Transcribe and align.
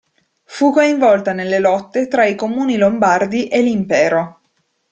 Fu 0.45 0.71
coinvolta 0.71 1.31
nelle 1.31 1.59
lotte 1.59 2.07
tra 2.07 2.25
i 2.25 2.33
comuni 2.33 2.75
lombardi 2.75 3.47
e 3.49 3.61
l'impero. 3.61 4.39